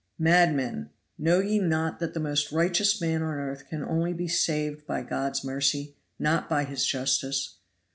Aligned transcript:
Madmen! 0.17 0.89
know 1.19 1.39
ye 1.39 1.59
not 1.59 1.99
that 1.99 2.15
the 2.15 2.19
most 2.19 2.51
righteous 2.51 2.99
man 2.99 3.21
on 3.21 3.35
earth 3.35 3.67
can 3.69 3.83
only 3.83 4.13
be 4.13 4.27
saved 4.27 4.87
by 4.87 5.03
God's 5.03 5.43
mercy, 5.43 5.93
not 6.17 6.49
by 6.49 6.63
His 6.63 6.83
justice? 6.87 7.57